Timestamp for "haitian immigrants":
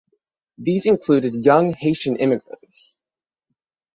1.73-2.97